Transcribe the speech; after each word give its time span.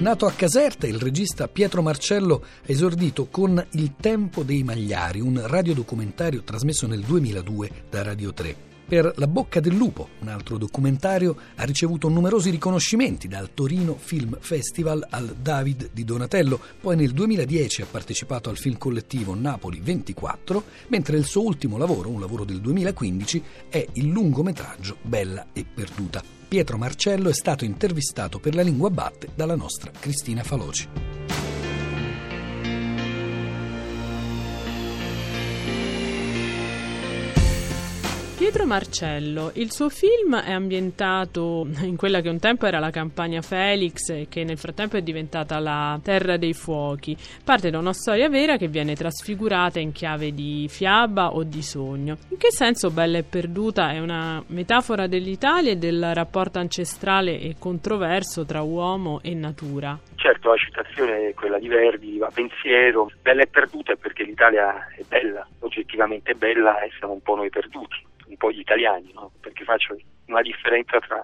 Nato 0.00 0.24
a 0.24 0.32
Caserta, 0.32 0.86
il 0.86 0.98
regista 0.98 1.46
Pietro 1.46 1.82
Marcello 1.82 2.42
ha 2.42 2.62
esordito 2.64 3.26
con 3.26 3.62
Il 3.72 3.96
tempo 4.00 4.42
dei 4.42 4.62
magliari, 4.62 5.20
un 5.20 5.38
radiodocumentario 5.46 6.42
trasmesso 6.42 6.86
nel 6.86 7.00
2002 7.00 7.70
da 7.90 8.02
Radio 8.02 8.32
3. 8.32 8.56
Per 8.88 9.12
La 9.16 9.26
bocca 9.26 9.60
del 9.60 9.74
lupo, 9.74 10.08
un 10.20 10.28
altro 10.28 10.56
documentario, 10.56 11.36
ha 11.56 11.64
ricevuto 11.64 12.08
numerosi 12.08 12.48
riconoscimenti 12.48 13.28
dal 13.28 13.52
Torino 13.52 13.94
Film 13.94 14.38
Festival 14.40 15.06
al 15.10 15.36
David 15.38 15.90
di 15.92 16.04
Donatello, 16.04 16.58
poi 16.80 16.96
nel 16.96 17.12
2010 17.12 17.82
ha 17.82 17.86
partecipato 17.90 18.48
al 18.48 18.56
film 18.56 18.78
collettivo 18.78 19.34
Napoli 19.34 19.80
24, 19.80 20.64
mentre 20.88 21.18
il 21.18 21.26
suo 21.26 21.44
ultimo 21.44 21.76
lavoro, 21.76 22.08
un 22.08 22.20
lavoro 22.20 22.44
del 22.44 22.62
2015, 22.62 23.42
è 23.68 23.86
il 23.92 24.06
lungometraggio 24.06 24.96
Bella 25.02 25.48
e 25.52 25.66
perduta. 25.66 26.39
Pietro 26.50 26.78
Marcello 26.78 27.28
è 27.28 27.32
stato 27.32 27.64
intervistato 27.64 28.40
per 28.40 28.56
la 28.56 28.62
lingua 28.62 28.90
batte 28.90 29.28
dalla 29.36 29.54
nostra 29.54 29.92
Cristina 29.92 30.42
Faloci. 30.42 31.09
Pietro 38.40 38.64
Marcello, 38.64 39.50
il 39.56 39.70
suo 39.70 39.90
film 39.90 40.34
è 40.34 40.50
ambientato 40.50 41.68
in 41.82 41.98
quella 41.98 42.22
che 42.22 42.30
un 42.30 42.38
tempo 42.38 42.64
era 42.64 42.78
la 42.78 42.88
campagna 42.88 43.42
Felix 43.42 44.08
e 44.08 44.28
che 44.30 44.44
nel 44.44 44.56
frattempo 44.56 44.96
è 44.96 45.02
diventata 45.02 45.58
la 45.58 46.00
Terra 46.02 46.38
dei 46.38 46.54
Fuochi. 46.54 47.14
Parte 47.44 47.68
da 47.68 47.76
una 47.76 47.92
storia 47.92 48.30
vera 48.30 48.56
che 48.56 48.68
viene 48.68 48.94
trasfigurata 48.94 49.78
in 49.78 49.92
chiave 49.92 50.32
di 50.32 50.66
fiaba 50.70 51.34
o 51.34 51.42
di 51.42 51.60
sogno. 51.60 52.16
In 52.30 52.38
che 52.38 52.50
senso 52.50 52.90
Bella 52.90 53.18
e 53.18 53.24
perduta 53.24 53.92
è 53.92 53.98
una 53.98 54.42
metafora 54.46 55.06
dell'Italia 55.06 55.72
e 55.72 55.76
del 55.76 56.14
rapporto 56.14 56.58
ancestrale 56.58 57.38
e 57.38 57.56
controverso 57.58 58.46
tra 58.46 58.62
uomo 58.62 59.20
e 59.22 59.34
natura? 59.34 59.98
Certo, 60.14 60.48
la 60.48 60.56
citazione 60.56 61.28
è 61.28 61.34
quella 61.34 61.58
di 61.58 61.68
Verdi, 61.68 62.16
va 62.16 62.30
pensiero, 62.32 63.10
bella 63.20 63.42
e 63.42 63.48
perduta 63.48 63.92
è 63.92 63.96
perché 63.96 64.24
l'Italia 64.24 64.88
è 64.96 65.02
bella, 65.06 65.46
oggettivamente 65.58 66.32
bella 66.32 66.80
e 66.80 66.90
siamo 66.96 67.12
un 67.12 67.20
po' 67.20 67.36
noi 67.36 67.50
perduti 67.50 68.08
po' 68.40 68.50
gli 68.50 68.60
italiani, 68.60 69.12
no? 69.12 69.30
perché 69.38 69.64
faccio 69.64 69.94
una 70.26 70.40
differenza 70.40 70.98
tra 70.98 71.22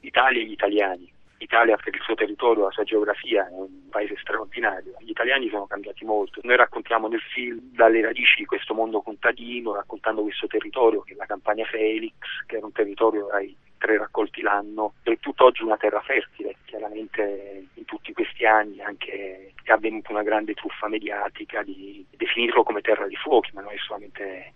l'Italia 0.00 0.40
e 0.40 0.46
gli 0.46 0.52
italiani. 0.52 1.12
L'Italia 1.38 1.76
per 1.76 1.94
il 1.94 2.00
suo 2.00 2.14
territorio, 2.14 2.64
la 2.64 2.70
sua 2.70 2.84
geografia 2.84 3.46
è 3.46 3.52
un 3.52 3.90
paese 3.90 4.16
straordinario, 4.16 4.96
gli 5.00 5.10
italiani 5.10 5.50
sono 5.50 5.66
cambiati 5.66 6.06
molto. 6.06 6.40
Noi 6.42 6.56
raccontiamo 6.56 7.08
nel 7.08 7.20
film 7.20 7.60
dalle 7.74 8.00
radici 8.00 8.36
di 8.38 8.46
questo 8.46 8.72
mondo 8.72 9.02
contadino, 9.02 9.74
raccontando 9.74 10.22
questo 10.22 10.46
territorio 10.46 11.02
che 11.02 11.12
è 11.12 11.16
la 11.16 11.26
campagna 11.26 11.66
Felix, 11.66 12.14
che 12.46 12.56
era 12.56 12.64
un 12.64 12.72
territorio 12.72 13.28
ai 13.28 13.54
tre 13.76 13.98
raccolti 13.98 14.40
l'anno, 14.40 14.94
è 15.02 15.18
tutt'oggi 15.18 15.62
una 15.62 15.76
terra 15.76 16.00
fertile, 16.00 16.56
chiaramente 16.64 17.66
in 17.74 17.84
tutti 17.84 18.14
questi 18.14 18.46
anni 18.46 18.80
anche 18.80 19.52
è 19.62 19.72
avvenuta 19.72 20.12
una 20.12 20.22
grande 20.22 20.54
truffa 20.54 20.88
mediatica 20.88 21.62
di 21.62 22.06
definirlo 22.16 22.62
come 22.62 22.80
terra 22.80 23.06
di 23.06 23.16
fuochi, 23.16 23.50
ma 23.52 23.60
non 23.60 23.72
è 23.72 23.76
solamente 23.76 24.54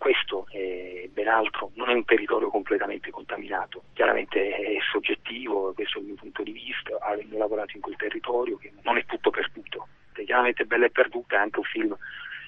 questo 0.00 0.46
è 0.48 1.06
ben 1.12 1.28
altro, 1.28 1.72
non 1.74 1.90
è 1.90 1.92
un 1.92 2.06
territorio 2.06 2.48
completamente 2.48 3.10
contaminato, 3.10 3.82
chiaramente 3.92 4.48
è 4.48 4.78
soggettivo, 4.90 5.74
questo 5.74 5.98
è 5.98 6.00
il 6.00 6.06
mio 6.06 6.14
punto 6.14 6.42
di 6.42 6.52
vista, 6.52 6.96
avendo 7.00 7.36
lavorato 7.36 7.72
in 7.74 7.82
quel 7.82 7.96
territorio 7.96 8.56
che 8.56 8.72
non 8.80 8.96
è 8.96 9.04
tutto 9.04 9.28
perduto, 9.28 9.88
chiaramente 10.24 10.64
Bella 10.64 10.86
e 10.86 10.90
Perduta 10.90 11.36
è 11.36 11.40
anche 11.40 11.58
un 11.58 11.64
film 11.66 11.98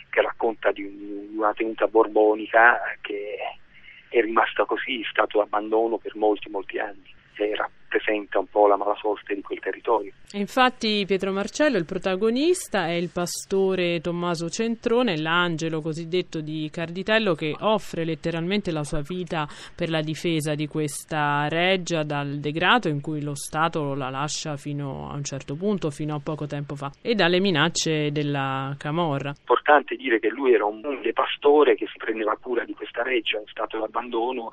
che 0.08 0.22
racconta 0.22 0.72
di 0.72 1.30
una 1.34 1.52
tenuta 1.52 1.86
borbonica 1.88 2.80
che 3.02 3.36
è 4.08 4.20
rimasta 4.22 4.64
così, 4.64 5.04
stato 5.04 5.36
d'abbandono 5.36 5.98
per 5.98 6.16
molti 6.16 6.48
molti 6.48 6.78
anni, 6.78 7.14
era 7.34 7.68
rappresenta 7.92 8.38
un 8.38 8.46
po' 8.46 8.66
la 8.66 8.76
malasorte 8.76 9.34
di 9.34 9.42
quel 9.42 9.60
territorio. 9.60 10.12
Infatti 10.32 11.04
Pietro 11.06 11.30
Marcello, 11.30 11.76
il 11.76 11.84
protagonista, 11.84 12.86
è 12.86 12.92
il 12.92 13.10
pastore 13.10 14.00
Tommaso 14.00 14.48
Centrone, 14.48 15.18
l'angelo 15.18 15.82
cosiddetto 15.82 16.40
di 16.40 16.70
Carditello 16.72 17.34
che 17.34 17.54
offre 17.60 18.04
letteralmente 18.04 18.70
la 18.70 18.84
sua 18.84 19.02
vita 19.02 19.46
per 19.74 19.90
la 19.90 20.00
difesa 20.00 20.54
di 20.54 20.66
questa 20.66 21.48
reggia 21.48 22.02
dal 22.02 22.38
degrado 22.38 22.88
in 22.88 23.00
cui 23.00 23.22
lo 23.22 23.34
Stato 23.34 23.94
la 23.94 24.08
lascia 24.08 24.56
fino 24.56 25.10
a 25.10 25.14
un 25.14 25.24
certo 25.24 25.54
punto, 25.54 25.90
fino 25.90 26.14
a 26.14 26.20
poco 26.22 26.46
tempo 26.46 26.76
fa, 26.76 26.90
e 27.02 27.14
dalle 27.14 27.40
minacce 27.40 28.10
della 28.10 28.74
Camorra. 28.78 29.34
Importante 29.38 29.96
dire 29.96 30.18
che 30.18 30.28
lui 30.28 30.54
era 30.54 30.64
un 30.64 30.80
pastore 31.12 31.74
che 31.74 31.86
si 31.86 31.98
prendeva 31.98 32.36
cura 32.40 32.64
di 32.64 32.72
questa 32.72 33.02
reggia 33.02 33.38
in 33.38 33.46
stato 33.46 33.78
d'abbandono 33.78 34.52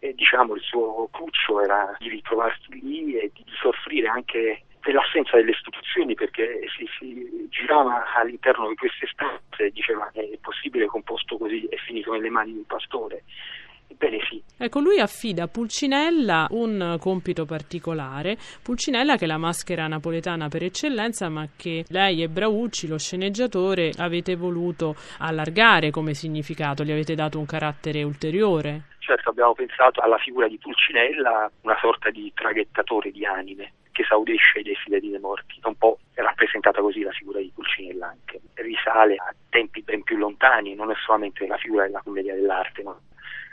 e 0.00 0.14
diciamo 0.14 0.54
il 0.54 0.62
suo 0.62 1.08
cruccio 1.12 1.62
era 1.62 1.94
di 1.98 2.08
ritrovarsi 2.08 2.80
lì 2.80 3.16
e 3.16 3.30
di 3.32 3.44
soffrire 3.60 4.08
anche 4.08 4.62
dell'assenza 4.80 5.36
delle 5.36 5.50
istituzioni 5.50 6.14
perché 6.14 6.60
si, 6.76 6.88
si, 6.98 7.46
girava 7.50 8.02
all'interno 8.14 8.68
di 8.68 8.74
queste 8.74 9.06
stanze 9.12 9.66
e 9.66 9.70
diceva 9.70 10.10
che 10.12 10.30
è 10.30 10.38
possibile 10.40 10.88
che 10.88 10.96
un 10.96 11.02
posto 11.02 11.36
così 11.36 11.66
è 11.66 11.76
finito 11.76 12.12
nelle 12.12 12.30
mani 12.30 12.52
di 12.52 12.58
un 12.58 12.66
pastore 12.66 13.22
Ebbene 13.90 14.18
sì. 14.28 14.40
Ecco, 14.56 14.78
lui 14.78 15.00
affida 15.00 15.44
a 15.44 15.48
Pulcinella 15.48 16.46
un 16.50 16.96
compito 17.00 17.44
particolare. 17.44 18.38
Pulcinella 18.62 19.16
che 19.16 19.24
è 19.24 19.26
la 19.26 19.36
maschera 19.36 19.88
napoletana 19.88 20.48
per 20.48 20.62
eccellenza, 20.62 21.28
ma 21.28 21.48
che 21.56 21.84
lei 21.88 22.22
e 22.22 22.28
Braucci, 22.28 22.86
lo 22.86 22.98
sceneggiatore, 22.98 23.92
avete 23.96 24.36
voluto 24.36 24.94
allargare 25.18 25.90
come 25.90 26.14
significato, 26.14 26.84
gli 26.84 26.92
avete 26.92 27.14
dato 27.14 27.38
un 27.38 27.46
carattere 27.46 28.04
ulteriore. 28.04 28.89
Certo, 29.10 29.30
abbiamo 29.30 29.54
pensato 29.54 30.00
alla 30.02 30.18
figura 30.18 30.46
di 30.46 30.56
Pulcinella, 30.56 31.50
una 31.62 31.76
sorta 31.80 32.10
di 32.10 32.30
traghettatore 32.32 33.10
di 33.10 33.26
anime 33.26 33.72
che 33.90 34.02
esaudisce 34.02 34.60
i 34.60 34.62
desideri 34.62 35.10
dei 35.10 35.18
morti. 35.18 35.58
Un 35.64 35.74
po' 35.74 35.98
è 36.14 36.20
rappresentata 36.20 36.80
così 36.80 37.00
la 37.02 37.10
figura 37.10 37.40
di 37.40 37.50
Pulcinella 37.52 38.06
anche. 38.06 38.40
Risale 38.54 39.16
a 39.16 39.34
tempi 39.48 39.82
ben 39.82 40.04
più 40.04 40.16
lontani, 40.16 40.76
non 40.76 40.92
è 40.92 40.94
solamente 41.04 41.44
la 41.48 41.56
figura 41.56 41.86
della 41.86 42.02
commedia 42.02 42.36
dell'arte, 42.36 42.84
ma 42.84 42.96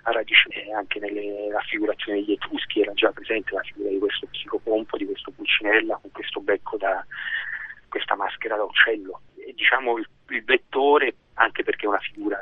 a 0.03 0.12
radice 0.12 0.47
anche 0.75 1.00
nelle 1.00 1.50
raffigurazioni 1.51 2.19
degli 2.19 2.34
Etruschi 2.34 2.81
era 2.81 2.94
già 2.94 3.09
presente 3.09 3.56
la 3.56 3.62
figura 3.62 3.90
di 3.90 3.97
questo 3.97 4.28
psicopompo, 4.28 4.96
di 4.96 5.06
questo 5.07 5.31
Pulcinella 5.31 5.97
con 6.00 6.12
questo 6.12 6.40
becco 6.40 6.78
da 6.78 7.03
questa 7.90 8.13
maschera 8.13 8.57
da 8.57 8.63
uccello. 8.63 9.22
E, 9.44 9.53
diciamo 9.56 9.97
il, 9.97 10.07
il 10.29 10.44
vettore, 10.44 11.16
anche 11.34 11.63
perché 11.63 11.85
è 11.85 11.90
una 11.90 11.97
figura 11.97 12.40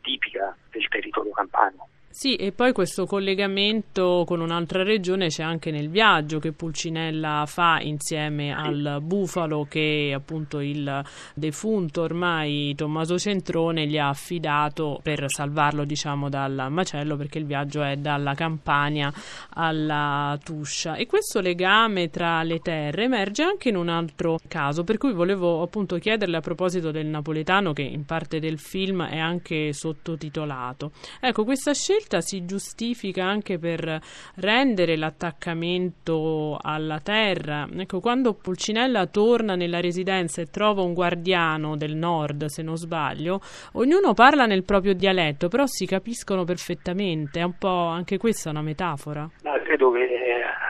tipica 0.00 0.56
del 0.70 0.88
territorio 0.88 1.32
campano, 1.32 1.88
sì, 2.18 2.34
e 2.36 2.50
poi 2.50 2.72
questo 2.72 3.04
collegamento 3.04 4.24
con 4.26 4.40
un'altra 4.40 4.82
regione 4.82 5.26
c'è 5.26 5.42
anche 5.42 5.70
nel 5.70 5.90
viaggio 5.90 6.38
che 6.38 6.52
Pulcinella 6.52 7.44
fa 7.46 7.78
insieme 7.82 8.54
al 8.54 9.00
bufalo 9.02 9.66
che 9.68 10.14
appunto 10.16 10.60
il 10.60 11.04
defunto 11.34 12.00
ormai 12.00 12.74
Tommaso 12.74 13.18
Centrone 13.18 13.86
gli 13.86 13.98
ha 13.98 14.08
affidato 14.08 14.98
per 15.02 15.26
salvarlo 15.28 15.84
diciamo 15.84 16.30
dal 16.30 16.68
macello 16.70 17.16
perché 17.16 17.36
il 17.36 17.44
viaggio 17.44 17.82
è 17.82 17.96
dalla 17.96 18.32
Campania 18.32 19.12
alla 19.50 20.38
Tuscia 20.42 20.94
e 20.94 21.04
questo 21.06 21.40
legame 21.42 22.08
tra 22.08 22.42
le 22.44 22.60
terre 22.60 23.04
emerge 23.04 23.42
anche 23.42 23.68
in 23.68 23.76
un 23.76 23.90
altro 23.90 24.38
caso 24.48 24.84
per 24.84 24.96
cui 24.96 25.12
volevo 25.12 25.60
appunto 25.60 25.98
chiederle 25.98 26.38
a 26.38 26.40
proposito 26.40 26.90
del 26.90 27.08
napoletano 27.08 27.74
che 27.74 27.82
in 27.82 28.06
parte 28.06 28.40
del 28.40 28.58
film 28.58 29.04
è 29.04 29.18
anche 29.18 29.74
sottotitolato. 29.74 30.92
Ecco, 31.20 31.44
questa 31.44 31.74
scelta 31.74 32.04
scelta 32.06 32.20
si 32.20 32.44
giustifica 32.44 33.24
anche 33.24 33.58
per 33.58 34.00
rendere 34.36 34.96
l'attaccamento 34.96 36.56
alla 36.60 37.00
terra. 37.00 37.66
Ecco, 37.76 38.00
quando 38.00 38.34
Pulcinella 38.34 39.06
torna 39.06 39.56
nella 39.56 39.80
residenza 39.80 40.40
e 40.40 40.46
trova 40.46 40.82
un 40.82 40.94
guardiano 40.94 41.76
del 41.76 41.96
nord, 41.96 42.44
se 42.46 42.62
non 42.62 42.76
sbaglio, 42.76 43.40
ognuno 43.72 44.14
parla 44.14 44.46
nel 44.46 44.64
proprio 44.64 44.94
dialetto, 44.94 45.48
però 45.48 45.64
si 45.66 45.84
capiscono 45.86 46.44
perfettamente. 46.44 47.40
È 47.40 47.42
un 47.42 47.58
po' 47.58 47.86
anche 47.86 48.16
questa 48.18 48.50
una 48.50 48.62
metafora. 48.62 49.28
Ma 49.42 49.60
credo 49.62 49.90
che 49.90 49.98
a 50.02 50.65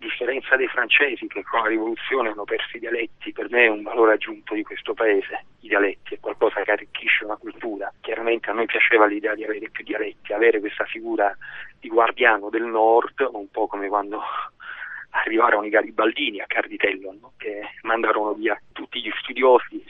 differenza 0.00 0.56
dei 0.56 0.66
francesi 0.66 1.26
che 1.28 1.44
con 1.44 1.60
la 1.60 1.68
rivoluzione 1.68 2.30
hanno 2.30 2.44
perso 2.44 2.76
i 2.76 2.80
dialetti, 2.80 3.32
per 3.32 3.50
me 3.50 3.66
è 3.66 3.68
un 3.68 3.82
valore 3.82 4.14
aggiunto 4.14 4.54
di 4.54 4.62
questo 4.62 4.94
paese. 4.94 5.44
I 5.60 5.68
dialetti 5.68 6.14
è 6.14 6.20
qualcosa 6.20 6.62
che 6.62 6.72
arricchisce 6.72 7.24
una 7.24 7.36
cultura. 7.36 7.92
Chiaramente 8.00 8.50
a 8.50 8.54
noi 8.54 8.66
piaceva 8.66 9.06
l'idea 9.06 9.34
di 9.34 9.44
avere 9.44 9.68
più 9.70 9.84
dialetti, 9.84 10.32
avere 10.32 10.58
questa 10.58 10.84
figura 10.86 11.36
di 11.78 11.88
guardiano 11.88 12.48
del 12.48 12.64
nord, 12.64 13.28
un 13.30 13.50
po' 13.50 13.66
come 13.66 13.88
quando 13.88 14.20
arrivarono 15.10 15.66
i 15.66 15.70
garibaldini 15.70 16.40
a 16.40 16.46
Carditello, 16.46 17.14
no? 17.20 17.32
che 17.36 17.60
mandarono 17.82 18.32
via 18.32 18.58
tutti 18.72 19.00
gli 19.00 19.10
studiosi 19.20 19.84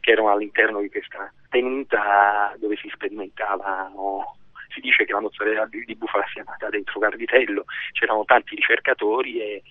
che 0.00 0.12
erano 0.12 0.30
all'interno 0.30 0.80
di 0.80 0.90
questa 0.90 1.32
tenuta 1.48 2.54
dove 2.58 2.76
si 2.76 2.88
sperimentavano 2.92 4.36
si 4.76 4.80
dice 4.80 5.06
che 5.06 5.12
la 5.12 5.20
mozzarella 5.20 5.66
di, 5.66 5.94
bufala 5.96 6.26
sia 6.32 6.44
nata 6.44 6.68
dentro 6.68 7.00
Carditello, 7.00 7.64
c'erano 7.92 8.24
tanti 8.24 8.54
ricercatori 8.54 9.40
e 9.40 9.62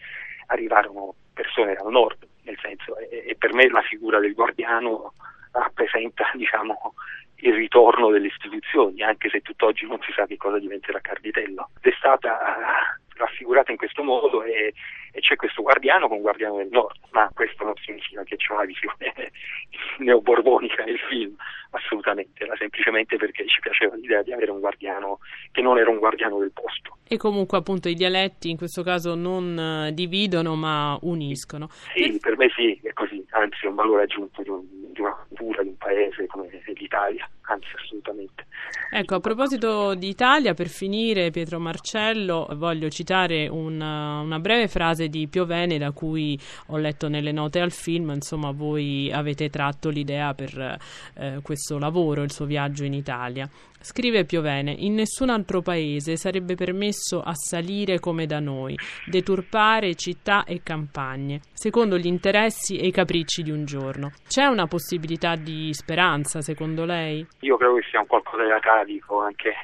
arrivarono 0.48 1.13
persone 1.34 1.75
dal 1.75 1.92
nord, 1.92 2.28
nel 2.44 2.57
senso, 2.60 2.98
e, 2.98 3.25
e 3.28 3.36
per 3.36 3.54
me 3.54 3.69
la 3.69 3.81
figura 3.81 4.19
del 4.19 4.34
guardiano 4.34 5.13
rappresenta 5.52 6.30
diciamo, 6.34 6.96
il 7.38 7.54
ritorno 7.54 8.10
delle 8.10 8.28
istituzioni, 8.28 9.04
anche 9.04 9.30
se 9.30 9.42
tutt'oggi 9.42 9.86
non 9.86 10.00
si 10.02 10.12
sa 10.12 10.25
che 10.25 10.38
cosa 10.38 10.57
diventerà 10.57 11.00
Carditello. 11.00 11.69
È 11.80 11.94
stata 11.98 13.00
raffigurata 13.16 13.72
in 13.72 13.78
questo 13.78 14.04
modo 14.04 14.44
e, 14.44 14.74
e, 15.12 15.20
c'è 15.20 15.36
questo 15.36 15.62
guardiano 15.62 16.08
con 16.08 16.22
guardiano 16.22 16.58
del 16.58 16.68
nord, 16.70 17.00
ma 17.12 17.30
questo 17.34 17.64
non 17.64 17.74
significa 17.84 18.24
che 18.24 18.36
c'è 18.36 18.54
una 18.54 18.66
visione 18.66 19.14
neoborbonica 20.00 20.84
nel 20.84 21.00
film, 21.10 21.36
assolutamente, 21.72 22.44
era 22.44 22.56
semplicemente 22.58 23.18
perché 23.18 23.46
ci 23.48 23.60
piaceva 23.60 23.96
l'idea 23.96 24.22
di 24.22 24.34
avere 24.34 24.52
un 24.52 24.60
guardiano 24.60 25.20
che 25.52 25.62
non 25.62 25.78
era 25.78 25.90
un 25.90 26.00
guardiano 26.00 26.40
del 26.40 26.52
posto. 26.52 26.98
E 27.08 27.18
comunque 27.18 27.58
appunto 27.58 27.88
i 27.88 27.94
dialetti 27.94 28.50
in 28.50 28.58
questo 28.58 28.84
caso 28.84 29.16
non 29.16 29.88
uh, 29.88 29.94
dividono 29.94 30.56
ma 30.56 30.98
uniscono. 31.02 31.68
Sì, 31.94 32.12
per... 32.12 32.20
per 32.20 32.38
me 32.38 32.50
sì, 32.56 32.80
è 32.84 32.94
così, 32.94 33.26
anzi 33.32 33.66
è 33.66 33.70
un 33.70 33.76
valore 33.76 34.04
aggiunto 34.04 34.42
di, 34.42 34.50
un, 34.50 34.64
di 34.92 35.02
una 35.02 35.16
cultura, 35.36 35.62
di 35.62 35.70
un 35.70 35.78
paese 35.78 36.26
come 36.28 36.48
l'Italia, 36.76 37.28
anzi 37.42 37.68
assolutamente. 37.76 38.46
Ecco, 38.92 39.16
a 39.16 39.20
proposito 39.20 39.94
di 39.96 40.08
Italia, 40.08 40.54
per 40.54 40.68
finire 40.68 41.30
Pietro 41.32 41.60
Marcello, 41.60 42.48
voglio 42.54 42.90
citare 42.90 43.48
una, 43.48 44.20
una 44.20 44.40
breve 44.40 44.68
frase 44.68 45.10
di 45.10 45.28
Piovene 45.28 45.78
da 45.78 45.92
cui 45.92 46.40
ho 46.68 46.78
letto 46.78 47.08
nelle 47.10 47.32
note 47.32 47.60
al 47.60 47.72
film, 47.72 48.12
insomma 48.12 48.52
voi 48.52 49.12
avete 49.12 49.50
tratto 49.50 49.90
l'idea 49.90 50.34
per 50.34 50.80
eh, 51.16 51.40
questo 51.42 51.78
lavoro, 51.78 52.24
il 52.24 52.32
suo 52.32 52.46
viaggio 52.46 52.84
in 52.86 52.94
Italia. 52.94 53.50
Scrive 53.86 54.26
Piovene, 54.26 54.74
in 54.76 54.96
nessun 54.96 55.30
altro 55.30 55.62
paese 55.62 56.16
sarebbe 56.16 56.56
permesso 56.56 57.22
assalire 57.22 58.00
come 58.00 58.26
da 58.26 58.40
noi, 58.40 58.76
deturpare 59.06 59.94
città 59.94 60.44
e 60.44 60.62
campagne, 60.64 61.42
secondo 61.54 61.96
gli 61.96 62.08
interessi 62.08 62.78
e 62.78 62.88
i 62.88 62.92
capricci 62.92 63.44
di 63.44 63.52
un 63.52 63.64
giorno. 63.64 64.12
C'è 64.28 64.46
una 64.46 64.66
possibilità 64.66 65.25
di 65.33 65.74
speranza, 65.74 66.42
secondo 66.42 66.86
lei? 66.86 67.25
Io 67.39 67.57
credo 67.57 67.74
che 67.77 67.88
sia 67.89 68.01
un 68.01 68.06
qualcosa 68.06 68.44
di 68.44 68.51
atavico 68.51 69.22
anche 69.22 69.56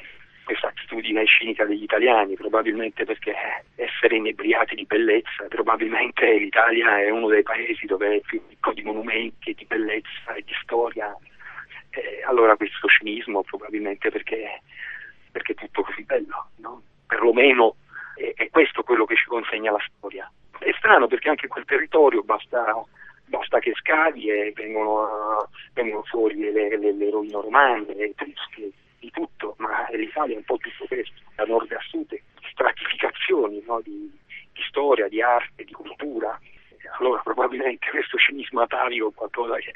questa 0.43 0.69
attitudine 0.69 1.23
cinica 1.27 1.63
degli 1.63 1.83
italiani, 1.83 2.33
probabilmente 2.33 3.05
perché 3.05 3.35
essere 3.75 4.15
inebriati 4.15 4.73
di 4.73 4.85
bellezza, 4.85 5.45
probabilmente 5.47 6.25
l'Italia 6.39 6.99
è 6.99 7.11
uno 7.11 7.27
dei 7.27 7.43
paesi 7.43 7.85
dove 7.85 8.15
è 8.15 8.21
più 8.21 8.41
ricco 8.49 8.73
di 8.73 8.81
monumenti, 8.81 9.53
di 9.53 9.65
bellezza 9.65 10.33
e 10.33 10.41
di 10.41 10.53
storia 10.63 11.15
eh, 11.91 12.23
allora 12.25 12.55
questo 12.55 12.87
cinismo 12.87 13.43
probabilmente 13.43 14.09
perché, 14.09 14.61
perché 15.31 15.53
è 15.53 15.55
tutto 15.55 15.83
così 15.83 16.03
bello, 16.03 16.49
no? 16.57 16.81
perlomeno 17.05 17.75
è, 18.15 18.33
è, 18.35 18.49
questo 18.49 18.83
quello 18.83 19.05
che 19.05 19.15
ci 19.15 19.25
consegna 19.25 19.71
la 19.71 19.83
storia. 19.97 20.31
È 20.57 20.71
strano 20.77 21.07
perché 21.07 21.29
anche 21.29 21.47
quel 21.47 21.65
territorio 21.65 22.23
basta, 22.23 22.63
basta 23.31 23.59
che 23.59 23.71
scavi 23.73 24.29
e 24.29 24.51
vengono, 24.53 25.47
vengono 25.73 26.03
fuori 26.03 26.37
le, 26.37 26.51
le, 26.51 26.91
le 26.91 27.09
rovine 27.09 27.41
romane, 27.41 27.93
le 27.95 28.09
etrusche, 28.09 28.71
di 28.99 29.09
tutto, 29.09 29.55
ma 29.57 29.87
l'Italia 29.91 30.35
è 30.35 30.37
un 30.37 30.43
po' 30.43 30.57
tutto 30.57 30.85
questo, 30.85 31.15
da 31.35 31.45
nord 31.45 31.71
a 31.71 31.79
sud, 31.89 32.13
stratificazioni 32.51 33.63
no? 33.65 33.79
di, 33.81 34.11
di 34.53 34.61
storia, 34.67 35.07
di 35.07 35.21
arte, 35.21 35.63
di 35.63 35.71
cultura 35.71 36.39
allora 37.01 37.21
probabilmente 37.23 37.89
questo 37.89 38.17
cinismo 38.17 38.61
atavico 38.61 39.09
è 39.09 39.13
qualcosa 39.13 39.55
che, 39.55 39.73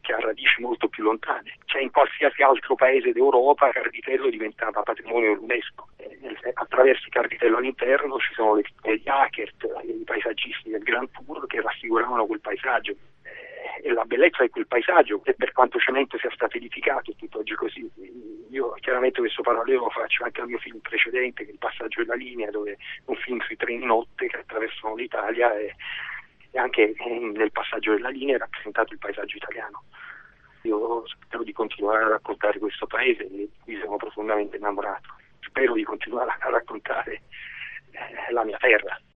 che, 0.00 0.12
ha 0.12 0.18
radici 0.18 0.60
molto 0.60 0.88
più 0.88 1.04
lontane. 1.04 1.54
Cioè 1.64 1.82
in 1.82 1.90
qualsiasi 1.90 2.42
altro 2.42 2.74
paese 2.74 3.12
d'Europa 3.12 3.70
Carditello 3.70 4.28
diventava 4.28 4.82
patrimonio 4.82 5.34
dell'UNESCO. 5.34 5.88
Eh, 5.96 6.18
attraverso 6.54 7.06
il 7.06 7.12
Carditello 7.12 7.58
all'interno 7.58 8.18
ci 8.18 8.34
sono 8.34 8.56
le 8.56 8.62
pitture 8.62 8.96
di 8.96 10.00
i 10.00 10.04
paesaggisti 10.04 10.70
del 10.70 10.82
Grand 10.82 11.08
Tour 11.12 11.46
che 11.46 11.60
raffiguravano 11.60 12.26
quel 12.26 12.40
paesaggio 12.40 12.92
eh, 13.22 13.86
e 13.88 13.92
la 13.92 14.04
bellezza 14.04 14.42
di 14.42 14.50
quel 14.50 14.66
paesaggio 14.66 15.20
e 15.24 15.34
per 15.34 15.52
quanto 15.52 15.78
cemento 15.78 16.18
sia 16.18 16.30
stato 16.32 16.56
edificato 16.56 17.14
tutt'oggi 17.16 17.54
così. 17.54 17.90
Io 18.50 18.72
chiaramente 18.80 19.20
questo 19.20 19.42
parallelo 19.42 19.84
lo 19.84 19.90
faccio 19.90 20.24
anche 20.24 20.40
al 20.40 20.48
mio 20.48 20.58
film 20.58 20.78
precedente 20.78 21.44
che 21.44 21.50
è 21.50 21.52
Il 21.52 21.58
passaggio 21.58 22.00
della 22.00 22.14
linea 22.14 22.50
dove 22.50 22.72
è 22.72 22.76
un 23.04 23.16
film 23.16 23.38
sui 23.40 23.56
treni 23.56 23.84
notte 23.84 24.26
che 24.26 24.38
attraversano 24.38 24.96
l'Italia 24.96 25.56
e 25.56 25.74
e 26.50 26.58
anche 26.58 26.94
nel 27.34 27.52
passaggio 27.52 27.92
della 27.92 28.08
linea 28.08 28.36
è 28.36 28.38
rappresentato 28.38 28.92
il 28.92 28.98
paesaggio 28.98 29.36
italiano. 29.36 29.84
Io 30.62 31.06
spero 31.06 31.44
di 31.44 31.52
continuare 31.52 32.04
a 32.04 32.08
raccontare 32.08 32.58
questo 32.58 32.86
paese 32.86 33.28
di 33.28 33.48
cui 33.62 33.78
sono 33.78 33.96
profondamente 33.96 34.56
innamorato. 34.56 35.14
Spero 35.40 35.74
di 35.74 35.84
continuare 35.84 36.36
a 36.38 36.50
raccontare 36.50 37.22
eh, 37.90 38.32
la 38.32 38.44
mia 38.44 38.58
terra. 38.58 39.00